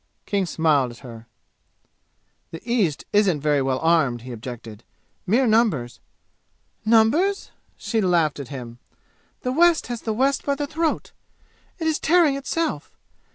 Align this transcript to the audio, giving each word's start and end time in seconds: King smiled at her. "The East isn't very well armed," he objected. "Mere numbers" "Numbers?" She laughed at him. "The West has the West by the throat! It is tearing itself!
King 0.25 0.47
smiled 0.47 0.89
at 0.89 0.97
her. 1.05 1.27
"The 2.49 2.59
East 2.65 3.05
isn't 3.13 3.39
very 3.39 3.61
well 3.61 3.77
armed," 3.77 4.23
he 4.23 4.31
objected. 4.31 4.83
"Mere 5.27 5.45
numbers" 5.45 5.99
"Numbers?" 6.85 7.51
She 7.77 8.01
laughed 8.01 8.39
at 8.39 8.47
him. 8.47 8.79
"The 9.41 9.51
West 9.51 9.85
has 9.93 10.01
the 10.01 10.11
West 10.13 10.43
by 10.43 10.55
the 10.55 10.65
throat! 10.65 11.11
It 11.77 11.85
is 11.85 11.99
tearing 11.99 12.35
itself! 12.35 12.97